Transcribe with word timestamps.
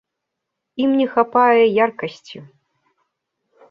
Ім 0.85 0.91
не 1.03 1.07
хапае 1.13 1.63
яркасці. 1.85 2.37